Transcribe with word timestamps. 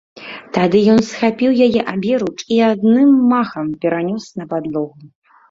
Тады 0.55 0.79
ён 0.93 0.99
схапіў 1.09 1.51
яе 1.65 1.81
аберуч 1.93 2.33
і 2.57 2.57
адным 2.71 3.11
махам 3.35 3.67
перанёс 3.85 4.25
на 4.43 4.51
падлогу. 4.57 4.95